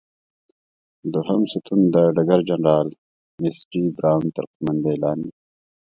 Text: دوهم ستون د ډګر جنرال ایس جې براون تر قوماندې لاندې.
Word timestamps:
دوهم 1.13 1.41
ستون 1.51 1.79
د 1.93 1.95
ډګر 2.15 2.39
جنرال 2.49 2.87
ایس 3.43 3.57
جې 3.71 3.83
براون 3.95 4.25
تر 4.35 4.43
قوماندې 4.53 4.93
لاندې. 5.03 5.31